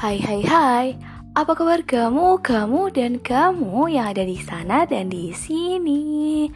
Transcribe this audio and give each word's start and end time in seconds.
Hai 0.00 0.16
hai 0.16 0.40
hai, 0.48 0.86
apa 1.36 1.52
kabar 1.52 1.84
kamu, 1.84 2.40
kamu 2.40 2.88
dan 2.88 3.20
kamu 3.20 3.92
yang 3.92 4.08
ada 4.08 4.24
di 4.24 4.40
sana 4.40 4.88
dan 4.88 5.12
di 5.12 5.28
sini? 5.36 6.48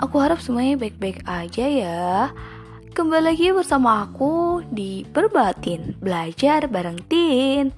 Aku 0.00 0.16
harap 0.16 0.40
semuanya 0.40 0.80
baik-baik 0.80 1.20
aja 1.28 1.68
ya. 1.68 2.32
Kembali 2.96 3.28
lagi 3.28 3.52
bersama 3.52 4.08
aku 4.08 4.64
di 4.72 5.04
Berbatin 5.04 6.00
Belajar 6.00 6.64
bareng 6.64 6.96
Tin. 7.12 7.76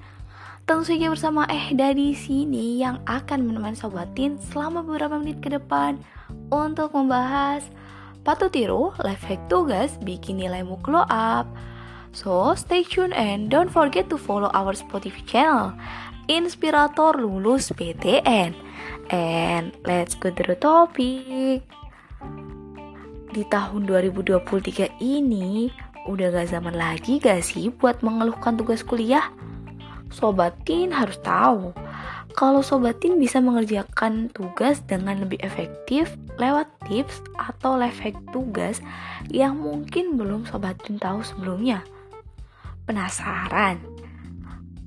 Tentu 0.63 0.87
saja 0.87 1.11
bersama 1.11 1.43
Ehda 1.51 1.91
di 1.91 2.15
sini 2.15 2.79
yang 2.79 3.03
akan 3.03 3.51
menemani 3.51 3.75
Sobatin 3.75 4.39
selama 4.47 4.79
beberapa 4.79 5.19
menit 5.19 5.43
ke 5.43 5.51
depan 5.51 5.99
untuk 6.47 6.95
membahas 6.95 7.67
patut 8.23 8.47
tiru, 8.47 8.95
life 9.03 9.27
hack 9.27 9.43
tugas, 9.51 9.99
bikin 9.99 10.39
nilaimu 10.39 10.79
glow 10.79 11.03
up, 11.11 11.51
So 12.15 12.55
stay 12.55 12.87
tuned 12.87 13.11
and 13.11 13.51
don't 13.51 13.67
forget 13.67 14.07
to 14.07 14.15
follow 14.15 14.47
our 14.55 14.71
Spotify 14.71 15.19
channel 15.27 15.75
Inspirator 16.31 17.19
Lulus 17.19 17.75
PTN 17.75 18.55
And 19.11 19.75
let's 19.83 20.15
go 20.15 20.31
to 20.31 20.43
the 20.47 20.55
topic 20.55 21.59
Di 23.35 23.43
tahun 23.51 23.83
2023 23.83 24.95
ini 25.03 25.67
Udah 26.07 26.31
gak 26.31 26.55
zaman 26.55 26.79
lagi 26.79 27.19
gak 27.19 27.43
sih 27.43 27.67
buat 27.67 27.99
mengeluhkan 27.99 28.55
tugas 28.55 28.79
kuliah? 28.79 29.27
Sobatin 30.07 30.95
harus 30.95 31.19
tahu 31.19 31.75
kalau 32.35 32.59
Sobatin 32.59 33.15
bisa 33.15 33.39
mengerjakan 33.39 34.27
tugas 34.27 34.83
dengan 34.83 35.23
lebih 35.23 35.39
efektif 35.39 36.19
lewat 36.35 36.67
tips 36.83 37.23
atau 37.39 37.79
life 37.79 38.03
hack 38.03 38.19
tugas 38.35 38.83
yang 39.31 39.55
mungkin 39.55 40.19
belum 40.19 40.43
Sobatin 40.43 40.99
tahu 40.99 41.23
sebelumnya. 41.23 41.79
Penasaran? 42.85 43.81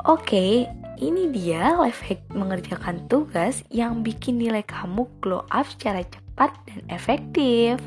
Oke, 0.06 0.70
ini 1.02 1.34
dia 1.34 1.74
life 1.74 1.98
hack 2.06 2.22
mengerjakan 2.30 3.10
tugas 3.10 3.66
yang 3.74 4.06
bikin 4.06 4.38
nilai 4.38 4.62
kamu 4.62 5.10
glow 5.18 5.42
up 5.50 5.66
secara 5.66 6.06
cepat 6.06 6.54
dan 6.70 6.86
efektif. 6.94 7.82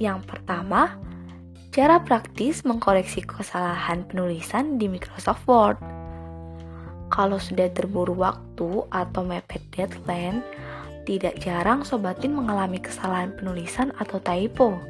Yang 0.00 0.24
pertama, 0.24 0.96
cara 1.76 2.00
praktis 2.00 2.64
mengkoreksi 2.64 3.20
kesalahan 3.20 4.08
penulisan 4.08 4.80
di 4.80 4.88
Microsoft 4.88 5.44
Word. 5.44 5.76
Kalau 7.12 7.36
sudah 7.36 7.68
terburu 7.76 8.16
waktu 8.16 8.88
atau 8.88 9.22
mepet 9.28 9.60
deadline, 9.76 10.40
tidak 11.04 11.36
jarang 11.44 11.84
sobatin 11.84 12.32
mengalami 12.32 12.80
kesalahan 12.80 13.36
penulisan 13.36 13.92
atau 14.00 14.16
typo. 14.24 14.80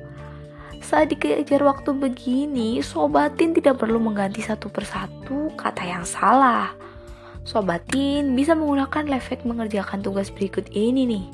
Saat 0.79 1.11
dikejar 1.13 1.61
waktu 1.61 1.91
begini, 1.93 2.81
sobatin 2.81 3.53
tidak 3.53 3.83
perlu 3.83 3.99
mengganti 3.99 4.41
satu 4.41 4.71
persatu 4.71 5.51
kata 5.59 5.85
yang 5.85 6.07
salah. 6.07 6.73
Sobatin 7.45 8.37
bisa 8.37 8.53
menggunakan 8.55 9.09
lefek 9.09 9.43
mengerjakan 9.45 10.01
tugas 10.05 10.29
berikut 10.29 10.69
ini 10.73 11.03
nih. 11.09 11.27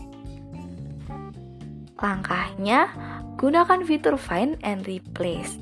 Langkahnya, 1.99 2.91
gunakan 3.39 3.81
fitur 3.87 4.19
Find 4.19 4.59
and 4.67 4.87
Replace 4.87 5.59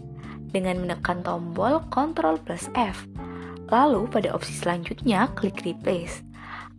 dengan 0.52 0.80
menekan 0.80 1.24
tombol 1.24 1.80
Ctrl 1.88 2.40
plus 2.42 2.68
F. 2.76 3.08
Lalu 3.72 4.08
pada 4.12 4.32
opsi 4.36 4.52
selanjutnya 4.52 5.32
klik 5.36 5.64
Replace. 5.64 6.20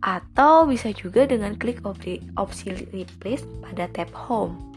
Atau 0.04 0.68
bisa 0.68 0.92
juga 0.94 1.26
dengan 1.26 1.58
klik 1.58 1.82
opsi 1.82 2.68
Replace 2.92 3.42
pada 3.64 3.90
tab 3.90 4.10
Home. 4.30 4.73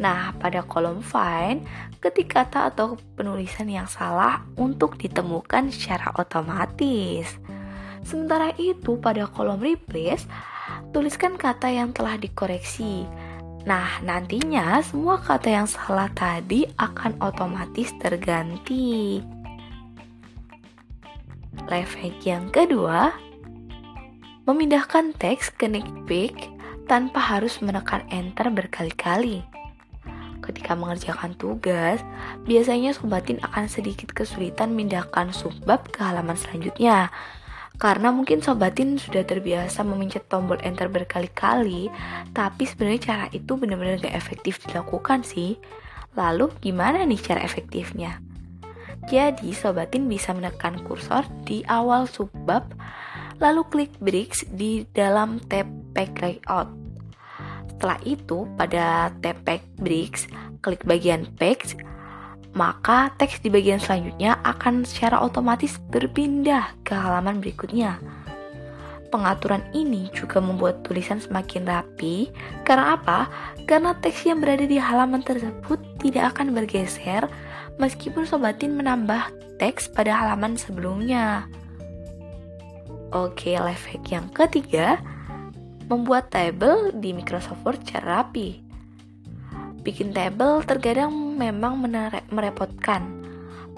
Nah, 0.00 0.32
pada 0.40 0.64
kolom 0.64 1.04
find, 1.04 1.68
ketik 2.00 2.32
kata 2.32 2.72
atau 2.72 2.96
penulisan 3.20 3.68
yang 3.68 3.84
salah 3.84 4.40
untuk 4.56 4.96
ditemukan 4.96 5.68
secara 5.68 6.16
otomatis. 6.16 7.28
Sementara 8.00 8.56
itu, 8.56 8.96
pada 8.96 9.28
kolom 9.28 9.60
replace, 9.60 10.24
tuliskan 10.96 11.36
kata 11.36 11.68
yang 11.68 11.92
telah 11.92 12.16
dikoreksi. 12.16 13.04
Nah, 13.68 14.00
nantinya 14.00 14.80
semua 14.80 15.20
kata 15.20 15.52
yang 15.52 15.68
salah 15.68 16.08
tadi 16.16 16.64
akan 16.80 17.20
otomatis 17.20 17.92
terganti. 18.00 19.20
Hack 21.68 22.24
yang 22.24 22.48
kedua, 22.48 23.12
memindahkan 24.48 25.12
teks 25.12 25.52
ke 25.52 25.68
pick 26.08 26.48
tanpa 26.88 27.20
harus 27.20 27.60
menekan 27.60 28.00
enter 28.08 28.48
berkali-kali 28.48 29.49
ketika 30.50 30.74
mengerjakan 30.74 31.38
tugas, 31.38 32.02
biasanya 32.44 32.90
sobatin 32.90 33.38
akan 33.40 33.70
sedikit 33.70 34.10
kesulitan 34.10 34.74
memindahkan 34.74 35.30
subbab 35.30 35.86
ke 35.88 36.02
halaman 36.02 36.34
selanjutnya. 36.34 37.08
Karena 37.80 38.12
mungkin 38.12 38.44
sobatin 38.44 39.00
sudah 39.00 39.24
terbiasa 39.24 39.80
memencet 39.80 40.28
tombol 40.28 40.60
enter 40.60 40.92
berkali-kali, 40.92 41.88
tapi 42.36 42.68
sebenarnya 42.68 43.00
cara 43.00 43.24
itu 43.32 43.56
benar-benar 43.56 44.04
gak 44.04 44.12
efektif 44.12 44.60
dilakukan 44.68 45.24
sih. 45.24 45.56
Lalu 46.12 46.52
gimana 46.60 47.06
nih 47.08 47.22
cara 47.22 47.40
efektifnya? 47.40 48.20
Jadi 49.08 49.56
sobatin 49.56 50.12
bisa 50.12 50.36
menekan 50.36 50.76
kursor 50.84 51.24
di 51.48 51.64
awal 51.64 52.04
subbab, 52.04 52.68
lalu 53.40 53.64
klik 53.72 53.92
bricks 53.96 54.44
di 54.52 54.84
dalam 54.92 55.40
tab 55.48 55.64
Pack 55.96 56.20
Layout. 56.20 56.79
Setelah 57.80 57.96
itu, 58.04 58.44
pada 58.60 59.08
tab 59.24 59.40
Bricks, 59.80 60.28
klik 60.60 60.84
bagian 60.84 61.24
Page, 61.40 61.80
maka 62.52 63.08
teks 63.16 63.40
di 63.40 63.48
bagian 63.48 63.80
selanjutnya 63.80 64.36
akan 64.44 64.84
secara 64.84 65.16
otomatis 65.24 65.80
berpindah 65.88 66.76
ke 66.84 66.92
halaman 66.92 67.40
berikutnya. 67.40 67.96
Pengaturan 69.08 69.64
ini 69.72 70.12
juga 70.12 70.44
membuat 70.44 70.84
tulisan 70.84 71.24
semakin 71.24 71.64
rapi. 71.64 72.28
Karena 72.68 73.00
apa? 73.00 73.32
Karena 73.64 73.96
teks 73.96 74.28
yang 74.28 74.44
berada 74.44 74.68
di 74.68 74.76
halaman 74.76 75.24
tersebut 75.24 75.80
tidak 76.04 76.36
akan 76.36 76.52
bergeser 76.52 77.32
meskipun 77.80 78.28
sobatin 78.28 78.76
menambah 78.76 79.32
teks 79.56 79.88
pada 79.88 80.12
halaman 80.12 80.60
sebelumnya. 80.60 81.48
Oke, 83.16 83.56
life 83.56 83.88
hack 83.88 84.04
yang 84.12 84.28
ketiga, 84.30 85.00
membuat 85.90 86.30
table 86.30 86.94
di 86.94 87.10
Microsoft 87.10 87.66
Word 87.66 87.82
secara 87.82 88.22
rapi. 88.22 88.62
Bikin 89.82 90.14
table 90.14 90.62
terkadang 90.62 91.10
memang 91.34 91.82
merepotkan, 92.30 93.02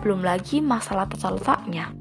belum 0.05 0.21
lagi 0.21 0.61
masalah 0.61 1.09
tata 1.09 1.33
letaknya. 1.33 1.97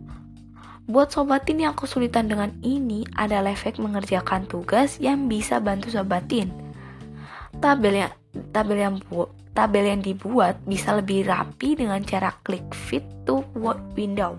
Buat 0.91 1.15
sobatin 1.15 1.63
yang 1.63 1.71
kesulitan 1.77 2.27
dengan 2.27 2.51
ini, 2.59 3.07
ada 3.15 3.39
efek 3.47 3.79
mengerjakan 3.79 4.43
tugas 4.51 4.99
yang 4.99 5.31
bisa 5.31 5.63
bantu 5.63 5.87
sobatin. 5.87 6.51
Tabel 7.63 8.03
yang 8.03 8.13
tabel 8.51 8.75
yang 8.75 8.95
tabel 9.55 9.85
yang 9.87 10.01
dibuat 10.03 10.59
bisa 10.67 10.91
lebih 10.97 11.29
rapi 11.29 11.79
dengan 11.79 12.03
cara 12.03 12.35
klik 12.43 12.67
fit 12.75 13.05
to 13.23 13.47
Word 13.55 13.79
window 13.95 14.35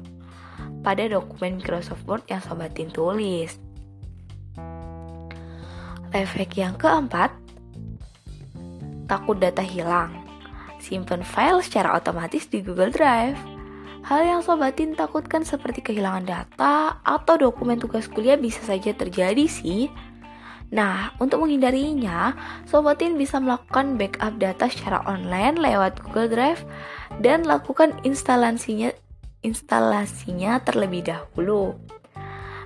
pada 0.83 1.07
dokumen 1.07 1.63
Microsoft 1.63 2.05
Word 2.05 2.27
yang 2.29 2.43
sobatin 2.43 2.91
tulis. 2.91 3.72
Efek 6.13 6.61
yang 6.61 6.77
keempat, 6.77 7.33
takut 9.09 9.41
data 9.41 9.65
hilang. 9.65 10.13
Simpan 10.77 11.25
file 11.25 11.65
secara 11.65 11.97
otomatis 11.97 12.45
di 12.53 12.61
Google 12.61 12.93
Drive. 12.93 13.41
Hal 14.05 14.21
yang 14.21 14.41
sobatin 14.45 14.93
takutkan 14.93 15.41
seperti 15.41 15.81
kehilangan 15.81 16.29
data 16.29 17.01
atau 17.01 17.41
dokumen 17.41 17.81
tugas 17.81 18.13
kuliah 18.13 18.37
bisa 18.37 18.61
saja 18.61 18.93
terjadi 18.93 19.49
sih. 19.49 19.89
Nah, 20.69 21.17
untuk 21.17 21.45
menghindarinya, 21.49 22.37
sobatin 22.69 23.17
bisa 23.17 23.41
melakukan 23.41 23.97
backup 23.97 24.37
data 24.37 24.69
secara 24.69 25.01
online 25.09 25.57
lewat 25.57 25.97
Google 26.05 26.29
Drive 26.29 26.61
dan 27.25 27.49
lakukan 27.49 27.97
instalasinya 28.05 28.93
instalasinya 29.41 30.61
terlebih 30.61 31.09
dahulu. 31.09 31.77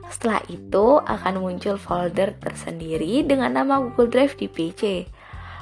Setelah 0.06 0.42
itu 0.46 1.02
akan 1.02 1.42
muncul 1.42 1.76
folder 1.76 2.34
tersendiri 2.38 3.26
dengan 3.26 3.58
nama 3.58 3.82
Google 3.82 4.10
Drive 4.10 4.38
di 4.38 4.46
PC. 4.46 5.10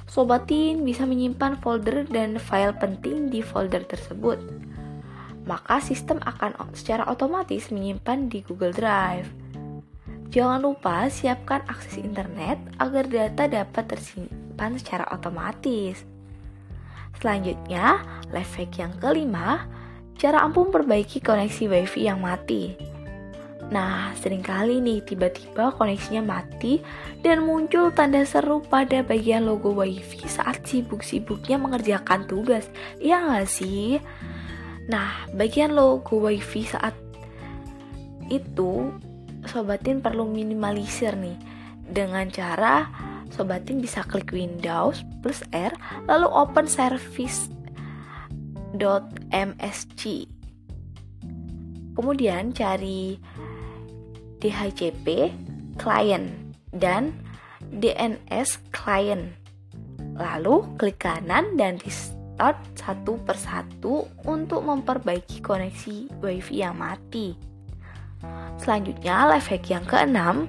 Sobatin 0.04 0.84
bisa 0.84 1.08
menyimpan 1.08 1.56
folder 1.64 2.04
dan 2.04 2.36
file 2.36 2.76
penting 2.76 3.32
di 3.32 3.40
folder 3.40 3.88
tersebut. 3.88 4.36
Maka 5.48 5.80
sistem 5.80 6.20
akan 6.24 6.56
secara 6.76 7.08
otomatis 7.08 7.72
menyimpan 7.72 8.28
di 8.28 8.44
Google 8.44 8.72
Drive. 8.72 9.28
Jangan 10.28 10.60
lupa 10.60 11.06
siapkan 11.08 11.62
akses 11.70 12.00
internet 12.00 12.58
agar 12.82 13.06
data 13.06 13.46
dapat 13.46 13.84
tersimpan 13.86 14.76
secara 14.76 15.08
otomatis. 15.14 16.04
Selanjutnya, 17.22 18.02
life 18.34 18.58
hack 18.58 18.74
yang 18.76 18.92
kelima, 18.98 19.64
cara 20.18 20.42
ampuh 20.42 20.68
perbaiki 20.68 21.22
koneksi 21.22 21.70
WiFi 21.70 22.00
yang 22.10 22.18
mati. 22.18 22.93
Nah, 23.74 24.14
sering 24.22 24.38
kali 24.38 24.78
nih 24.78 25.02
tiba-tiba 25.02 25.74
koneksinya 25.74 26.22
mati 26.22 26.78
dan 27.26 27.42
muncul 27.42 27.90
tanda 27.90 28.22
seru 28.22 28.62
pada 28.62 29.02
bagian 29.02 29.50
logo 29.50 29.74
WiFi 29.74 30.30
saat 30.30 30.62
sibuk-sibuknya 30.62 31.58
mengerjakan 31.58 32.22
tugas. 32.30 32.70
Iya 33.02 33.18
nggak 33.26 33.50
sih? 33.50 33.98
Nah, 34.86 35.26
bagian 35.34 35.74
logo 35.74 36.22
WiFi 36.22 36.62
saat 36.70 36.94
itu 38.30 38.94
sobatin 39.50 39.98
perlu 39.98 40.30
minimalisir 40.30 41.18
nih 41.18 41.34
dengan 41.90 42.30
cara 42.30 42.86
sobatin 43.34 43.82
bisa 43.82 44.06
klik 44.06 44.30
Windows 44.30 45.02
plus 45.20 45.42
R 45.50 45.74
lalu 46.06 46.30
open 46.30 46.70
service.msg 46.70 47.50
kemudian 51.94 52.50
cari 52.56 53.20
DHCP 54.44 55.32
client 55.80 56.28
dan 56.76 57.16
DNS 57.72 58.60
client 58.68 59.32
lalu 60.14 60.68
klik 60.76 61.00
kanan 61.00 61.56
dan 61.56 61.80
di 61.80 61.88
start 61.88 62.60
satu 62.76 63.16
persatu 63.24 64.04
untuk 64.28 64.62
memperbaiki 64.62 65.40
koneksi 65.40 66.20
wifi 66.20 66.60
yang 66.60 66.76
mati 66.76 67.54
Selanjutnya, 68.60 69.28
life 69.28 69.50
hack 69.50 69.66
yang 69.68 69.84
keenam 69.84 70.48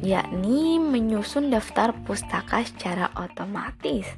yakni 0.00 0.80
menyusun 0.80 1.52
daftar 1.52 1.92
pustaka 2.08 2.64
secara 2.64 3.12
otomatis. 3.20 4.08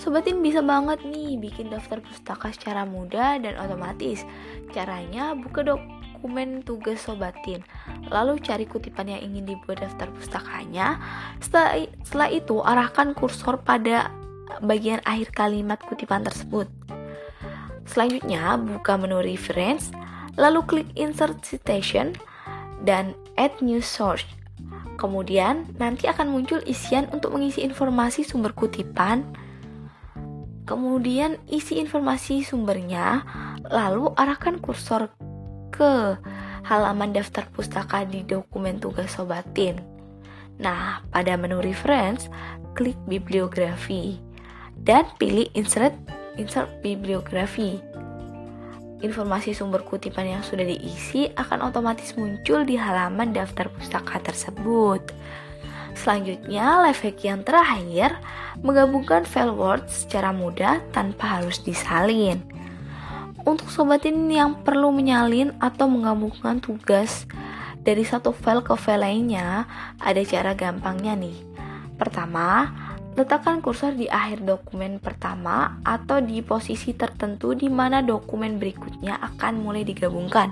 Sobatin 0.00 0.40
bisa 0.40 0.64
banget 0.64 1.04
nih 1.04 1.36
bikin 1.36 1.68
daftar 1.68 2.00
pustaka 2.00 2.48
secara 2.56 2.88
mudah 2.88 3.36
dan 3.36 3.60
otomatis. 3.60 4.24
Caranya 4.72 5.36
buka 5.36 5.60
dokumen 6.24 6.64
tugas 6.64 7.04
sobatin, 7.04 7.60
lalu 8.08 8.40
cari 8.40 8.64
kutipan 8.64 9.12
yang 9.12 9.20
ingin 9.20 9.44
dibuat 9.44 9.84
daftar 9.84 10.08
pustakanya. 10.08 10.96
Setelah, 11.36 11.84
setelah 12.00 12.28
itu 12.32 12.64
arahkan 12.64 13.12
kursor 13.12 13.60
pada 13.60 14.08
bagian 14.64 15.04
akhir 15.04 15.36
kalimat 15.36 15.76
kutipan 15.84 16.24
tersebut. 16.24 16.64
Selanjutnya 17.84 18.56
buka 18.56 18.96
menu 18.96 19.20
reference 19.20 19.92
lalu 20.40 20.64
klik 20.64 20.88
insert 20.96 21.44
citation 21.44 22.16
dan 22.88 23.12
add 23.36 23.52
new 23.60 23.84
source. 23.84 24.24
Kemudian 24.96 25.76
nanti 25.76 26.08
akan 26.08 26.32
muncul 26.32 26.64
isian 26.64 27.04
untuk 27.12 27.36
mengisi 27.36 27.60
informasi 27.60 28.24
sumber 28.24 28.56
kutipan. 28.56 29.28
Kemudian 30.64 31.36
isi 31.52 31.76
informasi 31.76 32.40
sumbernya, 32.40 33.20
lalu 33.68 34.08
arahkan 34.16 34.56
kursor 34.64 35.12
ke 35.74 36.14
halaman 36.62 37.10
daftar 37.10 37.50
pustaka 37.50 38.06
di 38.06 38.22
dokumen 38.22 38.78
tugas 38.78 39.10
sobatin. 39.18 39.82
Nah, 40.62 41.02
pada 41.10 41.34
menu 41.34 41.58
reference, 41.58 42.30
klik 42.78 42.94
bibliografi 43.10 44.22
dan 44.78 45.10
pilih 45.18 45.50
insert 45.58 45.98
insert 46.38 46.70
bibliografi 46.82 47.82
informasi 49.04 49.52
sumber 49.52 49.84
kutipan 49.84 50.24
yang 50.24 50.42
sudah 50.42 50.64
diisi 50.64 51.28
akan 51.36 51.68
otomatis 51.68 52.16
muncul 52.16 52.64
di 52.64 52.80
halaman 52.80 53.36
daftar 53.36 53.68
pustaka 53.68 54.16
tersebut. 54.24 55.12
Selanjutnya, 55.94 56.82
life 56.82 57.04
hack 57.04 57.22
yang 57.22 57.44
terakhir, 57.44 58.16
menggabungkan 58.64 59.22
file 59.28 59.54
Word 59.54 59.86
secara 59.92 60.32
mudah 60.34 60.82
tanpa 60.90 61.38
harus 61.38 61.60
disalin. 61.62 62.42
Untuk 63.44 63.68
sobatin 63.68 64.28
yang 64.32 64.64
perlu 64.64 64.88
menyalin 64.88 65.52
atau 65.60 65.84
menggabungkan 65.84 66.64
tugas 66.64 67.28
dari 67.84 68.02
satu 68.02 68.32
file 68.32 68.64
ke 68.64 68.72
file 68.80 69.04
lainnya, 69.04 69.68
ada 70.00 70.20
cara 70.24 70.56
gampangnya 70.56 71.12
nih. 71.12 71.36
Pertama, 72.00 72.72
Letakkan 73.14 73.62
kursor 73.62 73.94
di 73.94 74.10
akhir 74.10 74.42
dokumen 74.42 74.98
pertama 74.98 75.78
atau 75.86 76.18
di 76.18 76.42
posisi 76.42 76.98
tertentu 76.98 77.54
di 77.54 77.70
mana 77.70 78.02
dokumen 78.02 78.58
berikutnya 78.58 79.22
akan 79.22 79.62
mulai 79.62 79.86
digabungkan. 79.86 80.50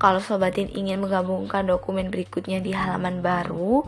Kalau 0.00 0.24
sobatin 0.24 0.72
ingin 0.72 1.04
menggabungkan 1.04 1.68
dokumen 1.68 2.08
berikutnya 2.08 2.64
di 2.64 2.72
halaman 2.72 3.20
baru, 3.20 3.84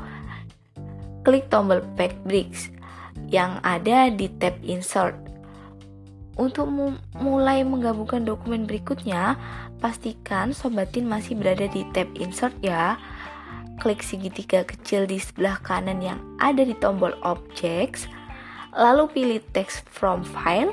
klik 1.25 1.49
tombol 1.49 1.81
Pack 1.97 2.13
Bricks 2.29 2.69
yang 3.33 3.57
ada 3.65 4.13
di 4.13 4.29
tab 4.37 4.53
Insert. 4.61 5.32
Untuk 6.41 6.69
mulai 7.21 7.61
menggabungkan 7.61 8.25
dokumen 8.25 8.65
berikutnya, 8.65 9.37
pastikan 9.85 10.57
sobatin 10.57 11.05
masih 11.05 11.37
berada 11.37 11.69
di 11.69 11.85
tab 11.93 12.09
Insert 12.17 12.57
ya 12.65 12.97
klik 13.83 13.99
segitiga 13.99 14.63
kecil 14.63 15.11
di 15.11 15.19
sebelah 15.19 15.59
kanan 15.59 15.99
yang 15.99 16.23
ada 16.39 16.63
di 16.63 16.71
tombol 16.79 17.11
Objects, 17.27 18.07
lalu 18.71 19.11
pilih 19.11 19.41
Text 19.51 19.83
from 19.91 20.23
File. 20.23 20.71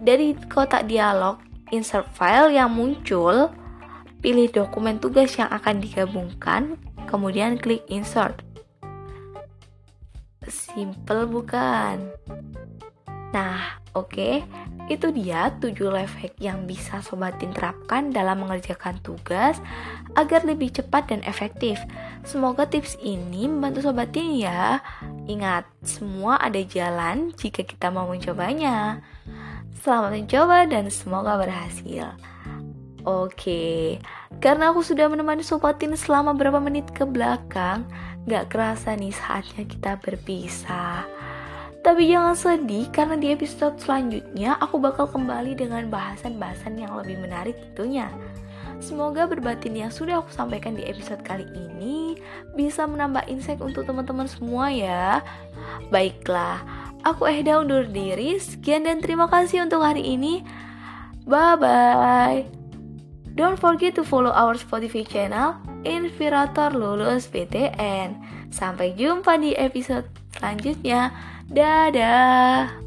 Dari 0.00 0.32
kotak 0.48 0.88
dialog 0.88 1.36
Insert 1.76 2.08
File 2.16 2.56
yang 2.56 2.72
muncul, 2.72 3.52
pilih 4.24 4.48
dokumen 4.48 4.96
tugas 4.96 5.36
yang 5.36 5.52
akan 5.52 5.84
digabungkan, 5.84 6.80
kemudian 7.04 7.60
klik 7.60 7.84
Insert. 7.92 8.40
Simple 10.48 11.28
bukan? 11.28 12.16
Nah, 13.36 13.76
oke. 13.96 14.44
Itu 14.86 15.10
dia 15.10 15.50
7 15.58 15.72
life 15.90 16.14
hack 16.20 16.38
yang 16.38 16.68
bisa 16.68 17.02
sobatin 17.02 17.50
terapkan 17.50 18.14
dalam 18.14 18.44
mengerjakan 18.44 19.00
tugas 19.02 19.58
agar 20.14 20.46
lebih 20.46 20.70
cepat 20.70 21.10
dan 21.10 21.26
efektif. 21.26 21.80
Semoga 22.22 22.70
tips 22.70 22.94
ini 23.02 23.50
membantu 23.50 23.90
sobatin 23.90 24.38
ya. 24.38 24.78
Ingat, 25.26 25.66
semua 25.82 26.38
ada 26.38 26.62
jalan 26.62 27.34
jika 27.34 27.66
kita 27.66 27.90
mau 27.90 28.06
mencobanya. 28.06 29.02
Selamat 29.82 30.22
mencoba 30.22 30.58
dan 30.70 30.86
semoga 30.86 31.34
berhasil. 31.34 32.14
Oke, 33.06 34.02
karena 34.42 34.74
aku 34.74 34.82
sudah 34.82 35.06
menemani 35.06 35.46
sobatin 35.46 35.94
selama 35.94 36.34
beberapa 36.34 36.58
menit 36.58 36.90
ke 36.90 37.06
belakang, 37.06 37.86
gak 38.26 38.50
kerasa 38.50 38.98
nih 38.98 39.14
saatnya 39.14 39.62
kita 39.62 39.94
berpisah. 40.02 41.06
Tapi 41.86 42.10
jangan 42.10 42.34
sedih 42.34 42.90
karena 42.90 43.14
di 43.14 43.30
episode 43.30 43.78
selanjutnya 43.78 44.58
aku 44.58 44.82
bakal 44.82 45.06
kembali 45.06 45.54
dengan 45.54 45.86
bahasan-bahasan 45.86 46.82
yang 46.82 46.98
lebih 46.98 47.14
menarik 47.22 47.54
tentunya. 47.62 48.10
Semoga 48.82 49.30
berbatin 49.30 49.78
yang 49.78 49.94
sudah 49.94 50.18
aku 50.18 50.34
sampaikan 50.34 50.74
di 50.74 50.82
episode 50.82 51.22
kali 51.22 51.46
ini 51.54 52.18
bisa 52.58 52.90
menambah 52.90 53.30
insight 53.30 53.62
untuk 53.62 53.86
teman-teman 53.86 54.26
semua 54.26 54.66
ya. 54.66 55.22
Baiklah, 55.94 56.66
aku 57.06 57.30
Ehda 57.30 57.62
undur 57.62 57.86
diri. 57.86 58.34
Sekian 58.42 58.82
dan 58.82 58.98
terima 58.98 59.30
kasih 59.30 59.62
untuk 59.62 59.86
hari 59.86 60.02
ini. 60.02 60.42
Bye 61.22 61.54
bye. 61.54 62.42
Don't 63.38 63.62
forget 63.62 63.94
to 63.94 64.02
follow 64.02 64.34
our 64.34 64.58
Spotify 64.58 65.06
channel 65.06 65.54
Inspirator 65.86 66.74
Lulus 66.74 67.30
PTN. 67.30 68.18
Sampai 68.50 68.98
jumpa 68.98 69.38
di 69.38 69.54
episode 69.54 70.10
selanjutnya. 70.34 71.14
Dadah. 71.46 72.85